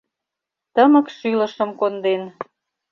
Тымык 0.73 1.07
шӱлышым 1.17 1.69
конден. 1.79 2.21